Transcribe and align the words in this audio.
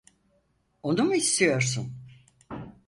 Onu 0.83 1.03
mu 1.03 1.15
istiyorsun? 1.15 1.91